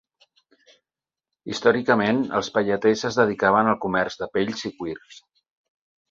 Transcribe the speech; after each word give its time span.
Històricament 1.53 2.23
els 2.39 2.49
pelleters 2.55 3.03
es 3.09 3.19
dedicaven 3.21 3.69
al 3.73 3.77
comerç 3.83 4.17
de 4.23 4.29
pells 4.39 4.65
i 4.71 4.77
cuir. 4.79 4.97